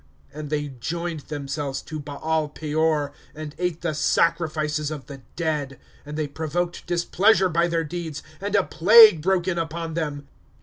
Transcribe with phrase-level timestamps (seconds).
[0.01, 0.03] ^^
[0.35, 5.77] And they joined themselves to Baal Peor, And ate the sacrifices of the dead.
[6.03, 10.27] ^' And they provoked displeasure by their deeds, And a plague broke in upon them.